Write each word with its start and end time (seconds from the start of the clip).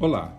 Olá, 0.00 0.36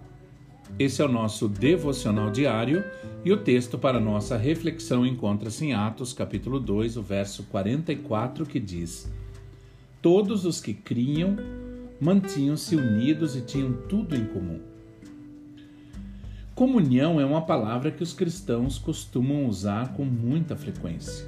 esse 0.78 1.02
é 1.02 1.06
o 1.06 1.08
nosso 1.08 1.48
devocional 1.48 2.30
diário 2.30 2.84
e 3.24 3.32
o 3.32 3.38
texto 3.38 3.78
para 3.78 4.02
nossa 4.02 4.36
reflexão 4.36 5.06
encontra-se 5.06 5.64
em 5.64 5.74
Atos, 5.74 6.12
capítulo 6.12 6.60
2, 6.60 6.98
o 6.98 7.02
verso 7.02 7.44
44, 7.44 8.46
que 8.46 8.60
diz: 8.60 9.10
Todos 10.02 10.44
os 10.44 10.60
que 10.60 10.74
criam 10.74 11.38
mantinham-se 12.02 12.76
unidos 12.76 13.38
e 13.38 13.42
tinham 13.42 13.72
tudo 13.88 14.14
em 14.14 14.26
comum. 14.26 14.60
Comunhão 16.54 17.22
é 17.22 17.26
uma 17.26 17.42
palavra 17.42 17.92
que 17.92 18.04
os 18.04 18.12
cristãos 18.12 18.78
costumam 18.78 19.46
usar 19.46 19.94
com 19.94 20.04
muita 20.04 20.58
frequência. 20.58 21.26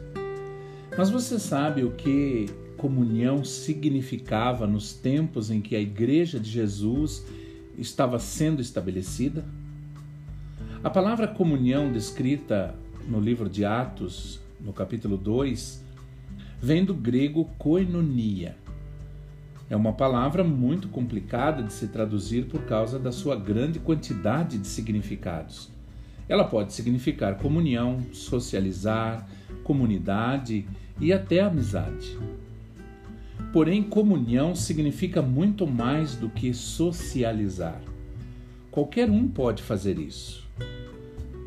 Mas 0.98 1.10
você 1.10 1.40
sabe 1.40 1.86
o 1.86 1.92
que 1.92 2.48
comunhão 2.76 3.46
significava 3.46 4.68
nos 4.68 4.92
tempos 4.92 5.50
em 5.50 5.62
que 5.62 5.78
a 5.78 5.80
Igreja 5.80 6.38
de 6.38 6.50
Jesus 6.50 7.26
estava 7.78 8.20
sendo 8.20 8.62
estabelecida? 8.62 9.46
A 10.84 10.90
palavra 10.90 11.28
comunhão 11.28 11.92
descrita 11.92 12.74
no 13.08 13.20
livro 13.20 13.50
de 13.50 13.66
Atos, 13.66 14.40
no 14.60 14.74
capítulo 14.74 15.18
2, 15.18 15.84
vem 16.62 16.84
do 16.84 16.94
grego 16.94 17.46
koinonia. 17.58 18.56
É 19.70 19.76
uma 19.76 19.94
palavra 19.94 20.44
muito 20.44 20.88
complicada 20.88 21.62
de 21.62 21.74
se 21.74 21.88
traduzir 21.90 22.46
por 22.46 22.64
causa 22.64 22.98
da 22.98 23.12
sua 23.12 23.36
grande 23.36 23.80
quantidade 23.80 24.58
de 24.58 24.68
significados. 24.68 25.70
Ela 26.30 26.46
pode 26.46 26.74
significar 26.74 27.38
comunhão, 27.38 28.02
socializar, 28.14 29.28
comunidade 29.64 30.66
e 31.00 31.12
até 31.12 31.42
amizade. 31.42 32.18
Porém, 33.52 33.82
comunhão 33.82 34.54
significa 34.56 35.22
muito 35.22 35.66
mais 35.66 36.16
do 36.16 36.30
que 36.30 36.54
socializar. 36.54 37.82
Qualquer 38.70 39.10
um 39.10 39.28
pode 39.28 39.64
fazer 39.64 39.98
isso. 39.98 40.46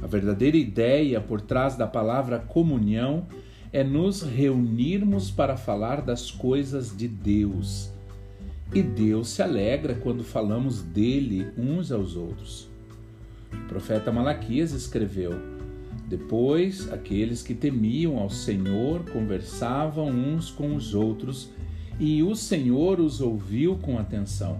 A 0.02 0.06
verdadeira 0.06 0.56
ideia 0.56 1.20
por 1.20 1.40
trás 1.40 1.76
da 1.76 1.86
palavra 1.86 2.38
comunhão 2.38 3.26
é 3.72 3.84
nos 3.84 4.22
reunirmos 4.22 5.30
para 5.30 5.56
falar 5.56 6.00
das 6.00 6.30
coisas 6.30 6.96
de 6.96 7.06
Deus. 7.06 7.90
E 8.74 8.82
Deus 8.82 9.28
se 9.28 9.42
alegra 9.42 9.94
quando 9.94 10.24
falamos 10.24 10.80
dele 10.80 11.48
uns 11.56 11.92
aos 11.92 12.16
outros. 12.16 12.68
O 13.52 13.68
profeta 13.68 14.10
Malaquias 14.10 14.72
escreveu: 14.72 15.32
Depois, 16.08 16.90
aqueles 16.92 17.42
que 17.42 17.54
temiam 17.54 18.18
ao 18.18 18.30
Senhor 18.30 19.04
conversavam 19.10 20.08
uns 20.08 20.50
com 20.50 20.74
os 20.74 20.94
outros 20.94 21.50
e 22.00 22.22
o 22.22 22.34
Senhor 22.34 22.98
os 22.98 23.20
ouviu 23.20 23.76
com 23.76 23.98
atenção. 23.98 24.58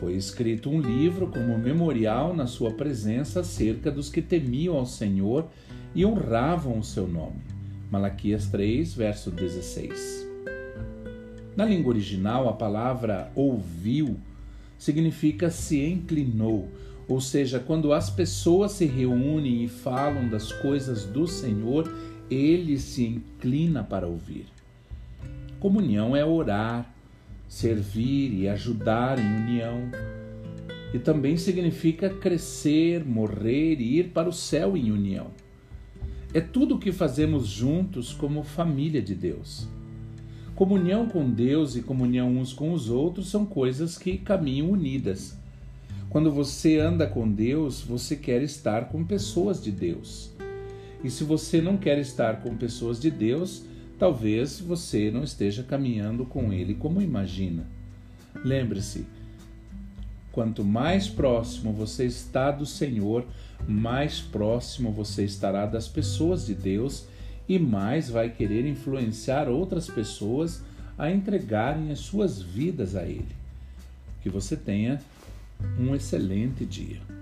Foi 0.00 0.14
escrito 0.14 0.70
um 0.70 0.80
livro 0.80 1.26
como 1.26 1.58
memorial 1.58 2.34
na 2.34 2.46
sua 2.46 2.72
presença 2.72 3.40
acerca 3.40 3.90
dos 3.90 4.08
que 4.08 4.22
temiam 4.22 4.76
ao 4.76 4.86
Senhor 4.86 5.46
e 5.94 6.06
honravam 6.06 6.78
o 6.78 6.84
seu 6.84 7.06
nome. 7.06 7.42
Malaquias 7.90 8.46
3, 8.46 8.94
verso 8.94 9.30
16. 9.30 10.26
Na 11.54 11.66
língua 11.66 11.92
original, 11.92 12.48
a 12.48 12.52
palavra 12.54 13.30
ouviu 13.34 14.16
significa 14.78 15.50
se 15.50 15.84
inclinou, 15.84 16.68
ou 17.08 17.20
seja, 17.20 17.58
quando 17.58 17.92
as 17.92 18.08
pessoas 18.08 18.72
se 18.72 18.86
reúnem 18.86 19.64
e 19.64 19.68
falam 19.68 20.28
das 20.28 20.52
coisas 20.52 21.04
do 21.04 21.26
Senhor, 21.26 21.92
ele 22.30 22.78
se 22.78 23.04
inclina 23.04 23.82
para 23.82 24.06
ouvir. 24.06 24.46
Comunhão 25.60 26.14
é 26.14 26.24
orar, 26.24 26.94
servir 27.48 28.32
e 28.32 28.48
ajudar 28.48 29.18
em 29.18 29.42
união. 29.42 29.90
E 30.94 30.98
também 30.98 31.36
significa 31.36 32.08
crescer, 32.08 33.04
morrer 33.04 33.80
e 33.80 33.98
ir 33.98 34.10
para 34.10 34.28
o 34.28 34.32
céu 34.32 34.76
em 34.76 34.90
união. 34.90 35.28
É 36.32 36.40
tudo 36.40 36.76
o 36.76 36.78
que 36.78 36.92
fazemos 36.92 37.46
juntos 37.46 38.12
como 38.12 38.42
família 38.42 39.02
de 39.02 39.14
Deus. 39.14 39.66
Comunhão 40.54 41.06
com 41.08 41.30
Deus 41.30 41.76
e 41.76 41.82
comunhão 41.82 42.36
uns 42.36 42.52
com 42.52 42.72
os 42.72 42.90
outros 42.90 43.30
são 43.30 43.46
coisas 43.46 43.96
que 43.96 44.18
caminham 44.18 44.70
unidas. 44.70 45.38
Quando 46.10 46.30
você 46.30 46.78
anda 46.78 47.06
com 47.06 47.30
Deus, 47.30 47.80
você 47.80 48.16
quer 48.16 48.42
estar 48.42 48.88
com 48.88 49.04
pessoas 49.04 49.62
de 49.62 49.70
Deus. 49.70 50.30
E 51.04 51.10
se 51.10 51.22
você 51.22 51.60
não 51.60 51.76
quer 51.76 51.98
estar 51.98 52.40
com 52.42 52.56
pessoas 52.56 52.98
de 52.98 53.10
Deus, 53.10 53.64
talvez 53.98 54.60
você 54.60 55.10
não 55.10 55.24
esteja 55.24 55.62
caminhando 55.62 56.24
com 56.24 56.52
Ele 56.52 56.74
como 56.74 57.02
imagina. 57.02 57.66
Lembre-se, 58.44 59.04
quanto 60.30 60.64
mais 60.64 61.08
próximo 61.08 61.72
você 61.72 62.04
está 62.04 62.50
do 62.50 62.64
Senhor, 62.64 63.26
mais 63.66 64.20
próximo 64.20 64.92
você 64.92 65.24
estará 65.24 65.66
das 65.66 65.88
pessoas 65.88 66.46
de 66.46 66.54
Deus 66.54 67.06
e 67.48 67.58
mais 67.58 68.08
vai 68.08 68.30
querer 68.30 68.66
influenciar 68.66 69.48
outras 69.48 69.88
pessoas 69.88 70.62
a 70.96 71.10
entregarem 71.10 71.90
as 71.90 71.98
suas 72.00 72.40
vidas 72.40 72.94
a 72.94 73.04
Ele. 73.04 73.36
Que 74.22 74.28
você 74.28 74.56
tenha 74.56 75.00
um 75.78 75.94
excelente 75.94 76.64
dia. 76.64 77.17